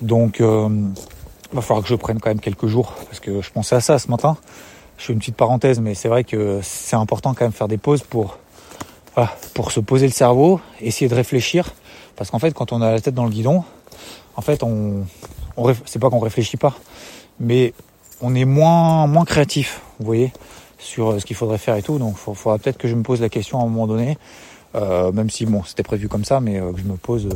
Donc 0.02 0.40
il 0.40 1.56
va 1.56 1.62
falloir 1.62 1.84
que 1.84 1.90
je 1.90 1.96
prenne 1.96 2.20
quand 2.20 2.30
même 2.30 2.40
quelques 2.40 2.68
jours 2.68 2.94
parce 3.06 3.20
que 3.20 3.42
je 3.42 3.52
pensais 3.52 3.76
à 3.76 3.82
ça 3.82 4.00
ce 4.00 4.10
matin. 4.10 4.38
Je 4.98 5.06
fais 5.08 5.14
une 5.14 5.20
petite 5.20 5.36
parenthèse, 5.36 5.80
mais 5.80 5.96
c'est 5.96 6.10
vrai 6.10 6.24
que 6.24 6.60
c'est 6.62 6.96
important 6.96 7.34
quand 7.34 7.46
même 7.46 7.52
faire 7.52 7.68
des 7.68 7.80
pauses 7.80 8.04
pour, 8.04 8.38
pour 9.56 9.72
se 9.72 9.80
poser 9.80 10.06
le 10.06 10.14
cerveau, 10.14 10.62
essayer 10.80 11.10
de 11.10 11.16
réfléchir. 11.16 11.74
Parce 12.16 12.30
qu'en 12.30 12.38
fait, 12.38 12.54
quand 12.54 12.72
on 12.72 12.84
a 12.84 12.92
la 12.92 13.02
tête 13.02 13.16
dans 13.16 13.24
le 13.24 13.32
guidon, 13.32 13.64
en 14.36 14.42
fait, 14.42 14.62
on, 14.62 15.06
on 15.58 15.74
c'est 15.86 15.98
pas 15.98 16.10
qu'on 16.12 16.20
réfléchit 16.20 16.58
pas, 16.58 16.76
mais 17.40 17.74
on 18.22 18.36
est 18.36 18.46
moins, 18.46 19.08
moins 19.08 19.26
créatif, 19.26 19.82
vous 20.00 20.06
voyez, 20.06 20.32
sur 20.82 21.12
euh, 21.12 21.20
ce 21.20 21.26
qu'il 21.26 21.36
faudrait 21.36 21.58
faire 21.58 21.76
et 21.76 21.84
tout. 21.84 21.98
Donc, 21.98 22.16
il 22.28 22.36
faudra 22.36 22.58
peut-être 22.58 22.78
que 22.78 22.90
je 22.90 22.96
me 22.96 23.04
pose 23.04 23.22
la 23.22 23.30
question 23.30 23.60
à 23.60 23.64
un 23.64 23.68
moment 23.68 23.88
donné, 23.88 24.18
euh, 24.76 25.12
même 25.14 25.30
si 25.30 25.46
bon, 25.46 25.64
c'était 25.64 25.84
prévu 25.84 26.10
comme 26.10 26.26
ça, 26.26 26.42
mais 26.42 26.60
euh, 26.60 26.74
que 26.74 26.80
je 26.80 26.86
me 26.86 26.98
pose, 26.98 27.30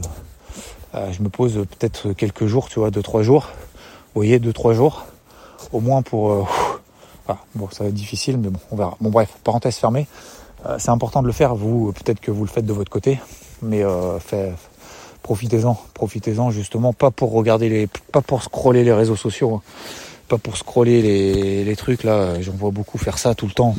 je 0.93 1.21
me 1.21 1.29
pose 1.29 1.53
peut-être 1.53 2.13
quelques 2.13 2.45
jours, 2.45 2.67
tu 2.69 2.79
vois, 2.79 2.89
deux 2.89 3.03
trois 3.03 3.21
jours, 3.21 3.49
vous 4.13 4.21
voyez, 4.21 4.39
deux 4.39 4.53
trois 4.53 4.73
jours, 4.73 5.05
au 5.71 5.79
moins 5.79 6.01
pour. 6.01 6.31
Euh, 6.31 6.43
bon, 7.55 7.69
ça 7.71 7.83
va 7.83 7.89
être 7.89 7.95
difficile, 7.95 8.37
mais 8.37 8.49
bon, 8.49 8.59
on 8.71 8.75
verra. 8.75 8.97
Bon, 9.01 9.09
bref, 9.09 9.29
parenthèse 9.43 9.75
fermée. 9.75 10.07
Euh, 10.65 10.77
c'est 10.79 10.89
important 10.89 11.21
de 11.21 11.27
le 11.27 11.33
faire. 11.33 11.55
Vous, 11.55 11.91
peut-être 11.91 12.19
que 12.19 12.31
vous 12.31 12.43
le 12.43 12.49
faites 12.49 12.65
de 12.65 12.73
votre 12.73 12.91
côté, 12.91 13.19
mais 13.61 13.83
euh, 13.83 14.19
fait, 14.19 14.53
profitez-en, 15.21 15.77
profitez-en 15.93 16.51
justement, 16.51 16.93
pas 16.93 17.11
pour 17.11 17.31
regarder 17.31 17.69
les, 17.69 17.87
pas 18.11 18.21
pour 18.21 18.43
scroller 18.43 18.83
les 18.83 18.93
réseaux 18.93 19.15
sociaux, 19.15 19.55
hein. 19.55 19.61
Pas 20.27 20.37
pour 20.37 20.57
scroller 20.57 21.63
les, 21.63 21.75
trucs 21.75 22.03
là. 22.03 22.41
J'en 22.41 22.53
vois 22.53 22.71
beaucoup 22.71 22.97
faire 22.97 23.17
ça 23.17 23.35
tout 23.35 23.45
le 23.45 23.53
temps. 23.53 23.75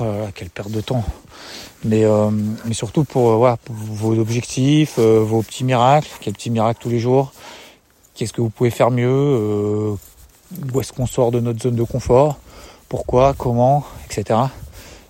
oh 0.00 0.04
là 0.04 0.18
là, 0.18 0.26
quelle 0.34 0.50
perte 0.50 0.70
de 0.70 0.80
temps. 0.80 1.04
Mais, 1.84 2.04
euh, 2.04 2.30
surtout 2.72 3.04
pour, 3.04 3.38
pour 3.64 3.74
vos 3.74 4.18
objectifs, 4.18 4.98
vos 4.98 5.42
petits 5.42 5.64
miracles, 5.64 6.08
quels 6.20 6.34
petits 6.34 6.50
miracles 6.50 6.80
tous 6.82 6.90
les 6.90 6.98
jours? 6.98 7.32
Qu'est-ce 8.14 8.32
que 8.32 8.40
vous 8.40 8.50
pouvez 8.50 8.70
faire 8.70 8.90
mieux? 8.90 9.08
Euh, 9.08 9.94
Où 10.74 10.80
est-ce 10.80 10.92
qu'on 10.92 11.06
sort 11.06 11.30
de 11.30 11.38
notre 11.38 11.62
zone 11.62 11.76
de 11.76 11.84
confort? 11.84 12.38
Pourquoi? 12.88 13.32
Comment? 13.34 13.84
Etc. 14.06 14.24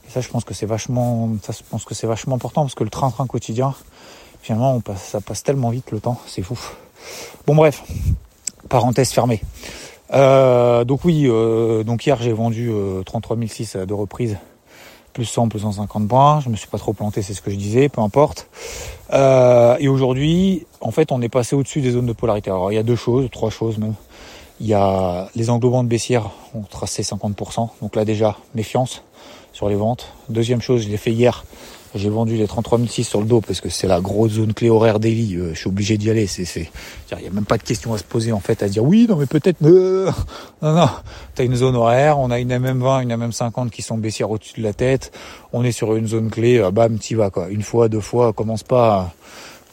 Et 0.07 0.11
ça, 0.11 0.21
je 0.21 0.29
pense 0.29 0.45
que 0.45 0.53
c'est 0.53 0.67
vachement, 0.67 1.31
ça, 1.43 1.55
je 1.55 1.63
pense 1.71 1.87
que 1.87 1.95
c'est 1.95 2.07
vachement 2.07 2.35
important 2.35 2.63
parce 2.63 2.75
que 2.75 2.85
le 2.85 2.91
train-train 2.91 3.27
quotidien, 3.27 3.75
finalement, 4.43 4.75
on 4.75 4.81
passe, 4.81 5.05
ça 5.05 5.23
passe 5.23 5.43
tellement 5.43 5.71
vite 5.71 5.91
le 5.91 6.01
temps, 6.01 6.21
c'est 6.27 6.43
fou. 6.43 6.59
Bon 7.47 7.55
bref, 7.55 7.83
parenthèse 8.69 9.11
fermée. 9.11 9.43
Euh, 10.13 10.85
donc 10.85 11.05
oui, 11.05 11.25
euh, 11.27 11.85
donc 11.85 12.07
hier 12.07 12.17
j'ai 12.21 12.33
vendu 12.33 12.71
33 13.05 13.37
006 13.47 13.77
à 13.77 13.87
deux 13.87 13.95
reprises 13.95 14.39
plus 15.19 15.25
100, 15.25 15.49
plus 15.49 15.59
150 15.61 16.07
points. 16.07 16.39
Je 16.39 16.49
me 16.49 16.55
suis 16.55 16.69
pas 16.69 16.79
trop 16.79 16.93
planté, 16.93 17.23
c'est 17.23 17.35
ce 17.35 17.43
que 17.43 17.51
je 17.51 17.57
disais, 17.57 17.89
peu 17.89 18.01
importe. 18.01 18.49
Euh, 19.13 19.77
et 19.81 19.89
aujourd'hui, 19.89 20.65
en 20.81 20.93
fait, 20.93 21.11
on 21.11 21.21
est 21.21 21.29
passé 21.29 21.57
au-dessus 21.57 21.81
des 21.81 21.91
zones 21.91 22.07
de 22.07 22.13
polarité. 22.13 22.51
Alors, 22.51 22.71
il 22.71 22.77
y 22.77 22.79
a 22.79 22.85
deux 22.85 22.95
choses, 22.95 23.29
trois 23.33 23.51
choses 23.51 23.79
même. 23.79 23.95
Il 24.61 24.67
y 24.67 24.75
a 24.75 25.29
les 25.37 25.51
englobantes 25.51 25.89
baissières 25.89 26.31
ont 26.55 26.63
tracé 26.63 27.03
50%. 27.03 27.69
Donc 27.81 27.97
là 27.97 28.05
déjà, 28.05 28.37
méfiance 28.55 29.03
sur 29.53 29.69
les 29.69 29.77
ventes. 29.77 30.13
Deuxième 30.29 30.61
chose, 30.61 30.83
je 30.83 30.89
l'ai 30.89 30.97
fait 30.97 31.13
hier. 31.13 31.45
J'ai 31.95 32.11
vendu 32.11 32.37
les 32.37 32.47
33006 32.47 33.05
sur 33.05 33.21
le 33.21 33.27
dos 33.27 33.41
parce 33.41 33.63
que 33.63 33.71
c'est 33.71 33.87
la 33.87 34.01
grosse 34.01 34.33
zone 34.33 34.53
clé 34.53 34.69
horaire 34.69 35.01
daily. 35.01 35.37
Euh, 35.37 35.55
je 35.55 35.61
suis 35.61 35.69
obligé 35.69 35.97
d'y 35.97 36.11
aller. 36.11 36.27
C'est, 36.27 36.45
c'est, 36.45 36.71
il 37.13 37.25
y 37.25 37.27
a 37.27 37.31
même 37.31 37.47
pas 37.47 37.57
de 37.57 37.63
question 37.63 37.95
à 37.95 37.99
se 37.99 38.05
poser 38.05 38.31
en 38.31 38.41
fait, 38.41 38.63
à 38.63 38.69
se 38.69 38.73
dire 38.73 38.85
oui, 38.85 39.07
non 39.09 39.17
mais 39.17 39.27
peut-être. 39.27 39.57
Euh, 39.65 40.11
non, 40.63 40.75
non. 40.75 40.89
T'as 41.35 41.45
une 41.45 41.57
zone 41.57 41.77
horaire. 41.77 42.19
On 42.19 42.31
a 42.31 42.39
une 42.39 42.53
MM20, 42.53 43.03
une 43.03 43.15
MM50 43.15 43.71
qui 43.71 43.81
sont 43.81 43.97
baissières 43.97 44.31
au-dessus 44.31 44.61
de 44.61 44.65
la 44.65 44.75
tête. 44.75 45.13
On 45.53 45.65
est 45.65 45.73
sur 45.73 45.97
une 45.97 46.07
zone 46.07 46.31
clé. 46.31 46.59
Euh, 46.59 46.71
bam, 46.71 46.99
t'y 46.99 47.15
vas 47.15 47.31
quoi. 47.31 47.49
Une 47.49 47.63
fois, 47.63 47.89
deux 47.89 48.01
fois. 48.01 48.35
Commence 48.35 48.65
pas. 48.65 49.15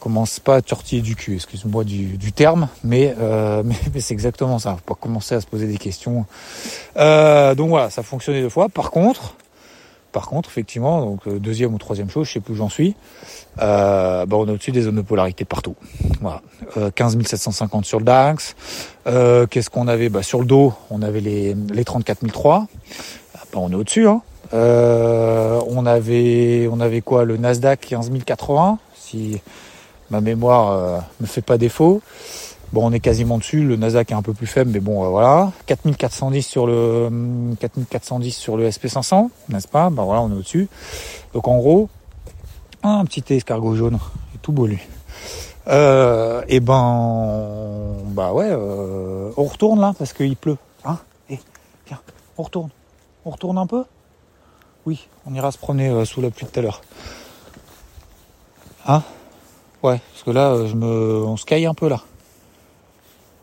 Commence 0.00 0.40
pas 0.40 0.56
à 0.56 0.62
tortiller 0.62 1.02
du 1.02 1.16
cul, 1.16 1.34
excuse-moi 1.34 1.84
du, 1.84 2.16
du 2.16 2.32
terme, 2.32 2.68
mais, 2.84 3.14
euh, 3.18 3.62
mais, 3.64 3.76
mais 3.94 4.00
c'est 4.00 4.14
exactement 4.14 4.58
ça. 4.58 4.76
Faut 4.76 4.94
pas 4.94 5.00
commencer 5.00 5.34
à 5.34 5.40
se 5.40 5.46
poser 5.46 5.66
des 5.66 5.78
questions. 5.78 6.26
Euh, 6.96 7.54
donc 7.54 7.68
voilà, 7.68 7.90
ça 7.90 8.00
a 8.02 8.04
fonctionné 8.04 8.42
deux 8.42 8.48
fois. 8.48 8.68
Par 8.68 8.90
contre, 8.90 9.34
par 10.16 10.28
contre, 10.28 10.48
effectivement, 10.48 11.04
donc 11.04 11.26
euh, 11.26 11.38
deuxième 11.38 11.74
ou 11.74 11.78
troisième 11.78 12.08
chose, 12.08 12.26
je 12.26 12.32
sais 12.32 12.40
plus 12.40 12.54
où 12.54 12.56
j'en 12.56 12.70
suis, 12.70 12.96
euh, 13.60 14.24
bah, 14.24 14.38
on 14.38 14.46
est 14.46 14.50
au-dessus 14.50 14.72
des 14.72 14.80
zones 14.80 14.96
de 14.96 15.02
polarité 15.02 15.44
partout. 15.44 15.74
Voilà, 16.22 16.40
euh, 16.78 16.90
15 16.90 17.18
750 17.22 17.84
sur 17.84 17.98
le 17.98 18.06
DAX. 18.06 18.56
Euh, 19.06 19.46
qu'est-ce 19.46 19.68
qu'on 19.68 19.88
avait? 19.88 20.08
Bah, 20.08 20.22
Sur 20.22 20.38
le 20.38 20.46
dos, 20.46 20.72
on 20.88 21.02
avait 21.02 21.20
les, 21.20 21.54
les 21.70 21.84
34 21.84 22.26
003. 22.26 22.66
Bah, 23.34 23.40
on 23.56 23.70
est 23.70 23.74
au-dessus. 23.74 24.08
Hein. 24.08 24.22
on 24.54 25.84
avait, 25.84 26.66
on 26.72 26.80
avait 26.80 27.02
quoi? 27.02 27.26
Le 27.26 27.36
Nasdaq 27.36 27.80
15 27.80 28.10
080, 28.24 28.78
si 28.94 29.42
ma 30.10 30.20
mémoire 30.20 31.02
me 31.20 31.26
fait 31.26 31.42
pas 31.42 31.58
défaut. 31.58 32.02
Bon, 32.72 32.88
on 32.88 32.92
est 32.92 33.00
quasiment 33.00 33.38
dessus. 33.38 33.62
Le 33.62 33.76
Nasdaq 33.76 34.10
est 34.10 34.14
un 34.14 34.22
peu 34.22 34.34
plus 34.34 34.46
faible, 34.46 34.70
mais 34.72 34.80
bon, 34.80 35.04
euh, 35.04 35.08
voilà. 35.08 35.52
4410 35.66 36.42
sur 36.42 36.66
le 36.66 37.08
4410 37.60 38.32
sur 38.32 38.56
le 38.56 38.68
SP500, 38.68 39.30
n'est-ce 39.48 39.68
pas? 39.68 39.88
Ben 39.90 40.02
voilà, 40.02 40.22
on 40.22 40.30
est 40.30 40.34
au-dessus. 40.34 40.68
Donc 41.32 41.46
en 41.46 41.58
gros, 41.58 41.88
un 42.82 43.04
petit 43.04 43.22
escargot 43.32 43.76
jaune, 43.76 43.98
est 44.34 44.38
tout 44.42 44.52
beau 44.52 44.66
lui. 44.66 44.80
Euh, 45.68 46.42
et 46.48 46.60
ben, 46.60 47.94
bah 48.08 48.32
ouais, 48.32 48.48
euh, 48.50 49.30
on 49.36 49.44
retourne 49.44 49.80
là 49.80 49.94
parce 49.96 50.12
qu'il 50.12 50.36
pleut. 50.36 50.58
Hein? 50.84 50.98
Et 51.30 51.38
viens, 51.86 52.00
on 52.36 52.42
retourne. 52.42 52.70
On 53.24 53.30
retourne 53.30 53.58
un 53.58 53.66
peu? 53.66 53.84
Oui, 54.86 55.08
on 55.24 55.34
ira 55.34 55.50
se 55.50 55.58
promener 55.58 55.88
euh, 55.88 56.04
sous 56.04 56.20
la 56.20 56.30
pluie 56.30 56.46
tout 56.46 56.58
à 56.58 56.62
l'heure. 56.62 56.80
Hein? 58.86 59.02
Ouais, 59.82 60.00
parce 60.12 60.22
que 60.24 60.30
là, 60.30 60.66
je 60.66 60.74
me, 60.74 60.86
on 61.24 61.36
se 61.36 61.44
caille 61.44 61.66
un 61.66 61.74
peu 61.74 61.88
là. 61.88 62.02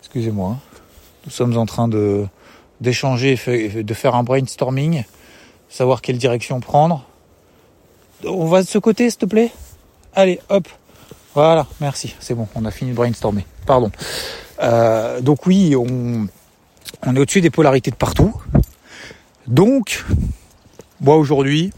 Excusez-moi. 0.02 0.52
Hein. 0.52 0.60
Nous 1.26 1.32
sommes 1.32 1.58
en 1.58 1.66
train 1.66 1.88
de 1.88 2.26
d'échanger, 2.82 3.40
de 3.76 3.94
faire 3.94 4.16
un 4.16 4.24
brainstorming, 4.24 5.06
savoir 5.70 6.02
quelle 6.02 6.18
direction 6.18 6.60
prendre. 6.60 7.06
On 8.26 8.46
va 8.46 8.62
de 8.62 8.68
ce 8.68 8.78
côté, 8.78 9.10
s'il 9.10 9.20
te 9.20 9.26
plaît? 9.26 9.52
Allez, 10.14 10.40
hop. 10.50 10.68
Voilà, 11.34 11.66
merci. 11.80 12.14
C'est 12.20 12.34
bon, 12.34 12.48
on 12.56 12.66
a 12.66 12.72
fini 12.72 12.92
de 12.92 12.96
brainstormer. 12.96 13.46
Pardon. 13.66 13.90
Euh, 14.62 15.22
donc 15.22 15.46
oui, 15.46 15.76
on, 15.76 16.28
on 17.06 17.16
est 17.16 17.20
au-dessus 17.20 17.42
des 17.42 17.50
polarités 17.50 17.90
de 17.90 17.96
partout. 17.96 18.34
Donc, 19.48 20.04
moi 21.00 21.16
aujourd'hui, 21.16 21.72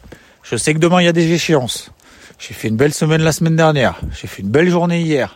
je 0.43 0.55
sais 0.55 0.73
que 0.73 0.79
demain 0.79 1.01
il 1.01 1.05
y 1.05 1.09
a 1.09 1.13
des 1.13 1.31
échéances. 1.31 1.91
J'ai 2.37 2.53
fait 2.53 2.67
une 2.67 2.75
belle 2.75 2.93
semaine 2.93 3.21
la 3.21 3.31
semaine 3.31 3.55
dernière. 3.55 3.99
J'ai 4.11 4.27
fait 4.27 4.41
une 4.41 4.49
belle 4.49 4.69
journée 4.69 5.01
hier. 5.01 5.35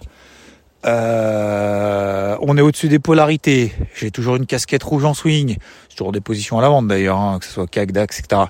Euh, 0.86 2.38
on 2.42 2.58
est 2.58 2.62
au-dessus 2.62 2.88
des 2.88 3.00
polarités. 3.00 3.74
J'ai 3.96 4.12
toujours 4.12 4.36
une 4.36 4.46
casquette 4.46 4.84
rouge 4.84 5.06
en 5.06 5.14
swing. 5.14 5.58
J'ai 5.90 5.96
toujours 5.96 6.12
des 6.12 6.22
positions 6.22 6.60
à 6.60 6.62
la 6.62 6.70
vente 6.70 6.88
d'ailleurs, 6.88 7.18
hein, 7.18 7.40
que 7.40 7.46
ce 7.46 7.52
soit 7.52 7.68
CAC, 7.68 7.92
DAX, 7.92 8.20
etc. 8.20 8.44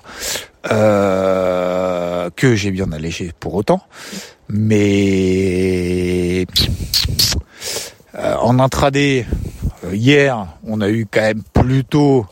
Euh, 0.70 2.30
que 2.36 2.54
j'ai 2.54 2.70
bien 2.70 2.92
allégé 2.92 3.32
pour 3.40 3.54
autant. 3.54 3.80
Mais 4.48 6.46
euh, 8.16 8.34
en 8.36 8.58
intraday, 8.58 9.26
hier, 9.92 10.46
on 10.64 10.80
a 10.80 10.88
eu 10.88 11.06
quand 11.10 11.20
même 11.20 11.42
plutôt 11.52 12.26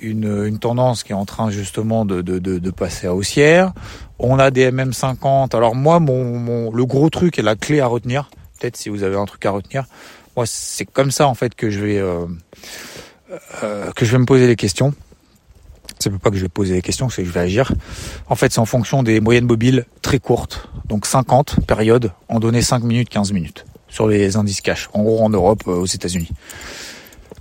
une, 0.00 0.46
une, 0.46 0.58
tendance 0.58 1.02
qui 1.02 1.12
est 1.12 1.16
en 1.16 1.24
train 1.24 1.50
justement 1.50 2.04
de, 2.04 2.22
de, 2.22 2.38
de, 2.38 2.58
de, 2.58 2.70
passer 2.70 3.06
à 3.06 3.14
haussière. 3.14 3.72
On 4.18 4.38
a 4.38 4.50
des 4.50 4.70
MM50. 4.70 5.56
Alors 5.56 5.74
moi, 5.74 6.00
mon, 6.00 6.38
mon, 6.38 6.72
le 6.72 6.84
gros 6.84 7.10
truc 7.10 7.38
et 7.38 7.42
la 7.42 7.56
clé 7.56 7.80
à 7.80 7.86
retenir, 7.86 8.30
peut-être 8.58 8.76
si 8.76 8.88
vous 8.88 9.02
avez 9.02 9.16
un 9.16 9.24
truc 9.24 9.44
à 9.46 9.50
retenir, 9.50 9.84
moi 10.36 10.44
c'est 10.46 10.84
comme 10.84 11.10
ça 11.10 11.26
en 11.26 11.34
fait 11.34 11.54
que 11.54 11.70
je 11.70 11.80
vais 11.80 11.98
euh, 11.98 12.26
euh, 13.62 13.90
que 13.92 14.04
je 14.04 14.12
vais 14.12 14.18
me 14.18 14.26
poser 14.26 14.46
les 14.46 14.56
questions. 14.56 14.94
C'est 15.98 16.10
pas 16.16 16.30
que 16.30 16.36
je 16.36 16.42
vais 16.42 16.48
poser 16.48 16.74
les 16.74 16.82
questions, 16.82 17.10
c'est 17.10 17.22
que 17.22 17.28
je 17.28 17.32
vais 17.32 17.40
agir. 17.40 17.72
En 18.28 18.34
fait, 18.34 18.52
c'est 18.52 18.60
en 18.60 18.64
fonction 18.64 19.02
des 19.02 19.20
moyennes 19.20 19.44
mobiles 19.44 19.84
très 20.00 20.18
courtes, 20.18 20.70
donc 20.86 21.04
50 21.04 21.66
périodes, 21.66 22.12
en 22.28 22.40
données 22.40 22.62
5 22.62 22.82
minutes, 22.84 23.10
15 23.10 23.32
minutes 23.32 23.66
sur 23.90 24.08
les 24.08 24.36
indices 24.36 24.62
cash. 24.62 24.88
En 24.94 25.02
gros, 25.02 25.22
en 25.22 25.28
Europe, 25.28 25.62
euh, 25.66 25.72
aux 25.72 25.86
États-Unis. 25.86 26.30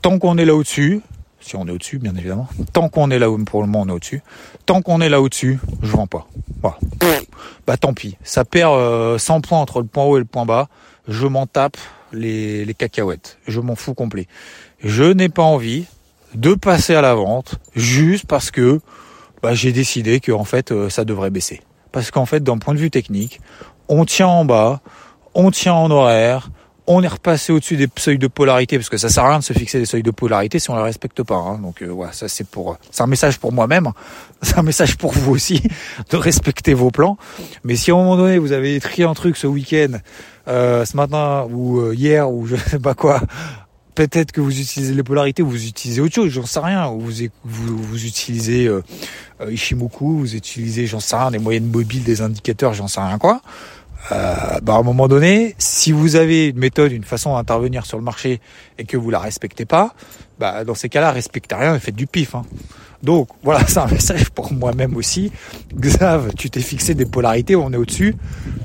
Tant 0.02 0.20
qu'on 0.20 0.38
est 0.38 0.46
là 0.46 0.56
au-dessus, 0.56 1.02
si 1.40 1.56
on 1.56 1.68
est 1.68 1.72
au-dessus, 1.72 2.00
bien 2.00 2.16
évidemment. 2.16 2.48
Tant 2.74 2.90
qu'on 2.90 3.12
est 3.12 3.20
là 3.20 3.30
où 3.30 3.44
pour 3.44 3.62
le 3.62 3.68
moment 3.68 3.86
on 3.86 3.90
est 3.90 3.96
au-dessus. 3.96 4.22
Tant 4.66 4.82
qu'on 4.82 5.02
est 5.02 5.10
là 5.10 5.22
au-dessus, 5.22 5.60
je 5.82 5.92
vends 5.92 6.08
pas. 6.08 6.28
Voilà. 6.62 6.78
Bah 7.66 7.78
tant 7.78 7.94
pis. 7.94 8.18
Ça 8.24 8.46
perd 8.46 8.72
100 8.72 8.78
euh, 8.78 9.40
points 9.42 9.60
entre 9.60 9.82
le 9.82 9.88
point 9.88 10.04
haut 10.04 10.18
et 10.18 10.20
le 10.20 10.26
point 10.26 10.46
bas. 10.46 10.68
Je 11.08 11.28
m'en 11.28 11.48
tape 11.48 11.78
les, 12.12 12.76
cacahuètes. 12.78 13.38
Je 13.48 13.60
m'en 13.60 13.76
fous 13.76 13.94
complet. 13.94 14.28
Je 14.84 15.04
n'ai 15.04 15.30
pas 15.30 15.44
envie 15.44 15.86
de 16.36 16.54
passer 16.54 16.96
à 16.96 17.02
la 17.02 17.16
vente 17.16 17.56
juste 17.76 18.26
parce 18.26 18.52
que 18.52 18.80
bah, 19.42 19.54
j'ai 19.54 19.72
décidé 19.72 20.20
que 20.20 20.32
en 20.32 20.44
fait 20.44 20.72
euh, 20.72 20.90
ça 20.90 21.06
devrait 21.06 21.32
baisser. 21.32 21.62
Parce 21.92 22.12
qu'en 22.12 22.26
fait, 22.26 22.44
d'un 22.44 22.58
point 22.58 22.74
de 22.74 22.80
vue 22.80 22.92
technique, 22.92 23.42
on 23.88 24.06
tient 24.06 24.28
en 24.28 24.46
bas, 24.46 24.82
on 25.34 25.50
tient 25.50 25.74
en 25.74 25.90
horaire, 25.90 26.50
on 26.92 27.04
est 27.04 27.08
repassé 27.08 27.54
au-dessus 27.54 27.78
des 27.78 27.88
seuils 27.98 28.18
de 28.18 28.26
polarité 28.26 28.78
parce 28.78 28.90
que 28.90 28.98
ça 28.98 29.10
sert 29.10 29.24
à 29.24 29.30
rien 29.30 29.40
de 29.40 29.44
se 29.44 29.54
fixer 29.54 29.78
des 29.78 29.86
seuils 29.86 30.02
de 30.02 30.10
polarité 30.10 30.58
si 30.58 30.72
on 30.72 30.76
les 30.76 30.82
respecte 30.82 31.22
pas. 31.22 31.36
Hein. 31.36 31.60
Donc 31.60 31.84
euh, 31.84 31.86
voilà, 31.86 32.12
ça 32.14 32.28
c'est 32.28 32.48
pour, 32.48 32.78
c'est 32.90 33.04
un 33.04 33.08
message 33.08 33.38
pour 33.38 33.54
moi-même, 33.54 33.92
c'est 34.42 34.58
un 34.58 34.64
message 34.64 34.98
pour 34.98 35.12
vous 35.12 35.32
aussi 35.32 35.62
de 36.10 36.18
respecter 36.18 36.74
vos 36.74 36.90
plans. 36.90 37.18
Mais 37.64 37.76
si 37.76 37.92
à 37.92 37.94
un 37.94 37.98
moment 37.98 38.18
donné 38.18 38.40
vous 38.40 38.54
avez 38.54 38.80
trié 38.80 39.04
un 39.08 39.14
truc 39.14 39.38
ce 39.38 39.46
week-end, 39.46 40.00
euh, 40.48 40.84
ce 40.84 40.98
matin 40.98 41.48
ou 41.52 41.80
euh, 41.80 41.94
hier 41.94 42.30
ou 42.32 42.48
je 42.48 42.56
sais 42.56 42.80
pas 42.80 42.96
quoi, 42.96 43.22
peut-être 43.94 44.32
que 44.32 44.42
vous 44.42 44.60
utilisez 44.60 44.96
les 44.96 45.04
polarités, 45.04 45.44
ou 45.44 45.50
vous 45.50 45.68
utilisez 45.68 46.02
autre 46.02 46.16
chose, 46.16 46.30
j'en 46.30 46.46
sais 46.48 46.60
rien. 46.60 46.88
Ou 46.88 47.02
vous, 47.02 47.12
vous, 47.44 47.78
vous 47.78 48.06
utilisez 48.06 48.66
euh, 48.66 48.82
Ishimoku, 49.48 50.18
vous 50.18 50.36
utilisez, 50.36 50.88
j'en 50.88 51.00
sais 51.00 51.18
rien, 51.18 51.30
des 51.30 51.38
moyennes 51.38 51.70
mobiles, 51.70 52.04
des 52.04 52.22
indicateurs, 52.22 52.74
j'en 52.74 52.88
sais 52.88 53.02
rien 53.02 53.20
quoi 53.20 53.42
euh, 54.12 54.36
bah 54.62 54.76
à 54.76 54.78
un 54.78 54.84
moment 54.84 55.08
donné, 55.08 55.56
si 55.58 55.92
vous 55.92 56.16
avez 56.16 56.48
une 56.48 56.58
méthode, 56.58 56.92
une 56.92 57.04
façon 57.04 57.36
d'intervenir 57.36 57.86
sur 57.86 57.98
le 57.98 58.04
marché 58.04 58.40
et 58.78 58.86
que 58.86 58.98
vous 58.98 59.10
la 59.10 59.20
respectez 59.20 59.66
pas, 59.66 59.94
bah 60.40 60.64
dans 60.64 60.76
ces 60.76 60.90
cas-là, 60.90 61.12
respectez 61.12 61.56
rien 61.56 61.76
et 61.76 61.80
faites 61.80 61.96
du 61.96 62.08
pif. 62.08 62.36
Hein. 62.36 62.44
Donc 63.04 63.30
voilà, 63.44 63.66
c'est 63.68 63.80
un 63.80 63.88
message 63.88 64.30
pour 64.30 64.52
moi-même 64.52 64.96
aussi. 64.96 65.32
Xav, 65.74 66.34
tu 66.38 66.50
t'es 66.50 66.62
fixé 66.62 66.96
des 66.96 67.06
polarités, 67.06 67.56
on 67.56 67.72
est 67.72 67.78
au-dessus. 67.78 68.16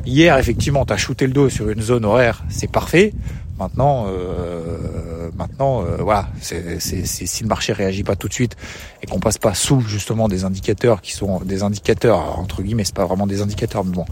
Hier, 0.06 0.36
effectivement, 0.38 0.84
tu 0.84 0.92
as 0.92 0.96
shooté 0.96 1.26
le 1.26 1.32
dos 1.32 1.48
sur 1.48 1.68
une 1.68 1.82
zone 1.82 2.04
horaire, 2.04 2.42
c'est 2.48 2.70
parfait. 2.70 3.12
Maintenant, 3.58 4.06
euh, 4.08 5.30
maintenant, 5.36 5.84
euh, 5.84 5.98
voilà, 6.00 6.28
si 6.40 7.42
le 7.42 7.48
marché 7.48 7.72
réagit 7.72 8.02
pas 8.02 8.16
tout 8.16 8.26
de 8.26 8.32
suite 8.32 8.56
et 9.02 9.06
qu'on 9.06 9.20
passe 9.20 9.38
pas 9.38 9.54
sous 9.54 9.80
justement 9.80 10.26
des 10.28 10.44
indicateurs 10.44 11.00
qui 11.00 11.12
sont 11.12 11.40
des 11.40 11.62
indicateurs 11.62 12.38
entre 12.38 12.62
guillemets, 12.62 12.84
c'est 12.84 12.94
pas 12.94 13.06
vraiment 13.06 13.28
des 13.28 13.42
indicateurs, 13.42 13.84
mais 13.84 13.92
bon, 13.92 14.06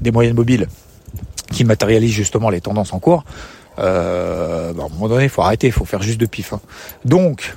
des 0.00 0.10
moyennes 0.10 0.36
mobiles 0.36 0.66
qui 1.52 1.64
matérialisent 1.64 2.14
justement 2.14 2.48
les 2.48 2.60
tendances 2.60 2.92
en 2.92 2.98
cours. 2.98 3.24
Euh, 3.78 4.72
bah, 4.72 4.84
à 4.84 4.86
un 4.86 4.88
moment 4.88 5.08
donné, 5.08 5.24
il 5.24 5.30
faut 5.30 5.42
arrêter, 5.42 5.66
il 5.66 5.72
faut 5.72 5.84
faire 5.84 6.02
juste 6.02 6.18
de 6.18 6.26
pif. 6.26 6.52
Hein. 6.52 6.60
Donc, 7.04 7.54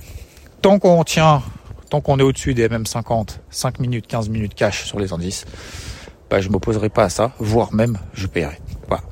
tant 0.62 0.80
qu'on 0.80 1.04
tient, 1.04 1.42
tant 1.90 2.02
qu'on 2.02 2.20
est 2.20 2.24
au-dessus 2.24 2.54
des 2.54 2.68
MM50, 2.68 3.38
5 3.50 3.80
minutes, 3.80 4.08
15 4.08 4.30
minutes 4.30 4.54
cash 4.56 4.86
sur 4.86 5.00
les 5.00 5.14
indices, 5.14 5.46
bah, 6.30 6.42
je 6.42 6.50
m'opposerai 6.50 6.90
pas 6.90 7.06
à 7.06 7.10
ça, 7.10 7.32
voire 7.40 7.74
même 7.74 7.98
je 8.14 8.28
paierai. 8.28 8.60
Voilà, 8.88 9.04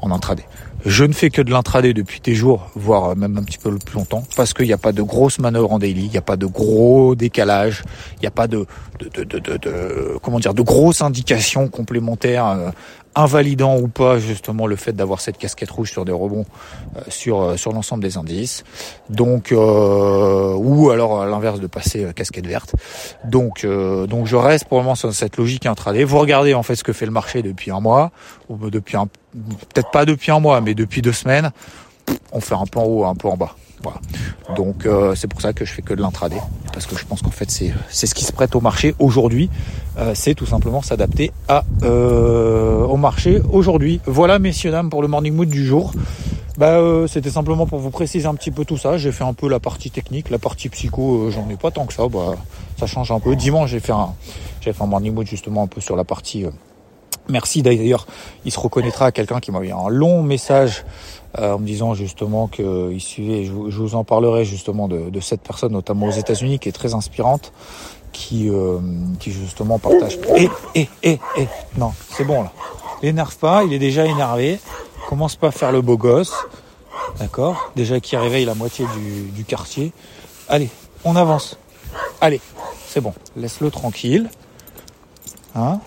en 0.00 0.10
intraday. 0.10 0.44
Je 0.84 1.04
ne 1.04 1.12
fais 1.12 1.30
que 1.30 1.40
de 1.40 1.50
l'intraday 1.50 1.92
depuis 1.92 2.20
des 2.20 2.34
jours, 2.34 2.70
voire 2.74 3.14
même 3.16 3.38
un 3.38 3.42
petit 3.44 3.58
peu 3.58 3.76
plus 3.78 3.94
longtemps, 3.94 4.24
parce 4.36 4.52
qu'il 4.52 4.66
n'y 4.66 4.72
a 4.72 4.78
pas 4.78 4.90
de 4.90 5.02
grosses 5.02 5.38
manœuvres 5.38 5.72
en 5.72 5.78
daily, 5.78 6.06
il 6.06 6.10
n'y 6.10 6.16
a 6.16 6.22
pas 6.22 6.36
de 6.36 6.46
gros 6.46 7.14
décalages, 7.14 7.84
il 8.16 8.22
n'y 8.22 8.26
a 8.26 8.32
pas 8.32 8.48
de, 8.48 8.66
de, 8.98 9.22
de, 9.22 9.38
de, 9.38 10.18
comment 10.22 10.40
dire, 10.40 10.54
de 10.54 10.62
grosses 10.62 11.00
indications 11.00 11.68
complémentaires 11.68 12.46
euh, 12.46 12.70
invalidant 13.14 13.78
ou 13.78 13.88
pas 13.88 14.18
justement 14.18 14.66
le 14.66 14.76
fait 14.76 14.92
d'avoir 14.92 15.20
cette 15.20 15.38
casquette 15.38 15.70
rouge 15.70 15.90
sur 15.90 16.04
des 16.04 16.12
rebonds 16.12 16.46
euh, 16.96 17.00
sur 17.08 17.42
euh, 17.42 17.56
sur 17.56 17.72
l'ensemble 17.72 18.02
des 18.02 18.16
indices. 18.16 18.64
Donc 19.10 19.52
euh, 19.52 20.54
ou 20.54 20.90
alors 20.90 21.20
à 21.20 21.26
l'inverse 21.26 21.60
de 21.60 21.66
passer 21.66 22.06
casquette 22.14 22.46
verte. 22.46 22.74
Donc 23.24 23.66
donc 23.66 24.26
je 24.26 24.36
reste 24.36 24.66
pour 24.66 24.78
le 24.78 24.84
moment 24.84 24.94
sur 24.94 25.12
cette 25.12 25.36
logique 25.36 25.66
intraday. 25.66 26.04
Vous 26.04 26.18
regardez 26.18 26.54
en 26.54 26.62
fait 26.62 26.76
ce 26.76 26.84
que 26.84 26.92
fait 26.92 27.06
le 27.06 27.12
marché 27.12 27.42
depuis 27.42 27.70
un 27.70 27.80
mois 27.80 28.10
ou 28.48 28.70
depuis 28.70 28.96
un 28.96 29.06
peut-être 29.06 29.90
pas 29.90 30.04
depuis 30.04 30.30
un 30.30 30.40
mois 30.40 30.60
mais 30.60 30.74
depuis 30.74 31.02
deux 31.02 31.12
semaines. 31.12 31.50
On 32.32 32.40
fait 32.40 32.54
un 32.54 32.66
peu 32.66 32.80
en 32.80 32.84
haut, 32.84 33.04
un 33.04 33.14
peu 33.14 33.28
en 33.28 33.36
bas. 33.36 33.56
Voilà. 33.82 34.00
Donc 34.56 34.86
c'est 35.16 35.26
pour 35.26 35.40
ça 35.40 35.52
que 35.52 35.64
je 35.64 35.72
fais 35.72 35.82
que 35.82 35.94
de 35.94 36.00
l'intraday 36.00 36.40
parce 36.72 36.86
que 36.86 36.96
je 36.96 37.04
pense 37.04 37.20
qu'en 37.20 37.30
fait 37.30 37.50
c'est 37.50 38.06
ce 38.06 38.14
qui 38.14 38.24
se 38.24 38.32
prête 38.32 38.54
au 38.54 38.60
marché 38.60 38.94
aujourd'hui. 38.98 39.50
C'est 40.14 40.34
tout 40.34 40.46
simplement 40.46 40.82
s'adapter 40.82 41.32
à 41.48 41.64
marché 43.02 43.42
aujourd'hui. 43.52 44.00
Voilà 44.06 44.38
messieurs 44.38 44.70
dames 44.70 44.88
pour 44.88 45.02
le 45.02 45.08
morning 45.08 45.34
mood 45.34 45.48
du 45.48 45.66
jour. 45.66 45.92
Bah, 46.56 46.78
c'était 47.08 47.30
simplement 47.30 47.66
pour 47.66 47.80
vous 47.80 47.90
préciser 47.90 48.26
un 48.26 48.34
petit 48.34 48.50
peu 48.50 48.64
tout 48.64 48.78
ça. 48.78 48.96
J'ai 48.96 49.10
fait 49.10 49.24
un 49.24 49.34
peu 49.34 49.48
la 49.48 49.58
partie 49.58 49.90
technique, 49.90 50.30
la 50.30 50.38
partie 50.38 50.68
psycho, 50.68 51.30
j'en 51.30 51.48
ai 51.50 51.56
pas 51.56 51.70
tant 51.70 51.84
que 51.84 51.92
ça. 51.92 52.06
Bah, 52.08 52.36
ça 52.78 52.86
change 52.86 53.10
un 53.10 53.20
peu. 53.20 53.34
Dimanche, 53.36 53.70
j'ai 53.70 53.80
fait 53.80 53.92
un, 53.92 54.14
j'ai 54.60 54.72
fait 54.72 54.82
un 54.82 54.86
morning 54.86 55.12
mood 55.12 55.26
justement 55.26 55.64
un 55.64 55.66
peu 55.66 55.80
sur 55.80 55.96
la 55.96 56.04
partie. 56.04 56.46
Merci 57.28 57.62
d'ailleurs. 57.62 58.06
Il 58.44 58.52
se 58.52 58.60
reconnaîtra 58.60 59.06
à 59.06 59.12
quelqu'un 59.12 59.40
qui 59.40 59.50
m'a 59.50 59.58
envoyé 59.58 59.72
un 59.72 59.88
long 59.88 60.22
message 60.22 60.84
euh, 61.38 61.54
en 61.54 61.58
me 61.58 61.66
disant 61.66 61.94
justement 61.94 62.46
qu'il 62.46 63.00
suivait, 63.00 63.44
je, 63.44 63.52
je, 63.68 63.78
vous 63.78 63.94
en 63.94 64.04
parlerai 64.04 64.44
justement 64.44 64.86
de, 64.86 65.20
cette 65.20 65.40
personne, 65.40 65.72
notamment 65.72 66.06
aux 66.06 66.12
États-Unis, 66.12 66.58
qui 66.58 66.68
est 66.68 66.72
très 66.72 66.94
inspirante, 66.94 67.52
qui, 68.12 68.50
euh, 68.50 68.78
qui 69.18 69.32
justement 69.32 69.78
partage. 69.78 70.18
Et, 70.36 70.48
et, 70.74 70.88
et, 71.02 71.18
et, 71.36 71.48
non, 71.76 71.92
c'est 72.10 72.24
bon 72.24 72.42
là. 72.42 72.52
L'énerve 73.02 73.36
pas, 73.36 73.64
il 73.64 73.72
est 73.72 73.78
déjà 73.78 74.06
énervé. 74.06 74.60
Commence 75.08 75.36
pas 75.36 75.48
à 75.48 75.50
faire 75.50 75.72
le 75.72 75.82
beau 75.82 75.96
gosse, 75.96 76.34
d'accord 77.18 77.72
Déjà 77.76 78.00
qui 78.00 78.16
réveille 78.16 78.44
la 78.44 78.54
moitié 78.54 78.86
du, 79.34 79.44
quartier. 79.44 79.92
Allez, 80.48 80.70
on 81.04 81.16
avance. 81.16 81.58
Allez, 82.20 82.40
c'est 82.86 83.00
bon, 83.00 83.12
laisse-le 83.36 83.70
tranquille. 83.70 84.30
Hein 85.54 85.80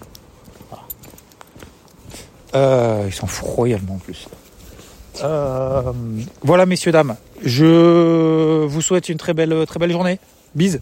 ils 2.53 3.11
fout 3.11 3.47
royalement 3.47 3.95
en 3.95 3.97
plus. 3.97 4.27
Euh, 5.23 5.91
voilà, 6.41 6.65
messieurs, 6.65 6.91
dames. 6.91 7.15
Je 7.43 8.65
vous 8.65 8.81
souhaite 8.81 9.09
une 9.09 9.17
très 9.17 9.33
belle, 9.33 9.65
très 9.67 9.79
belle 9.79 9.91
journée. 9.91 10.19
Bise. 10.53 10.81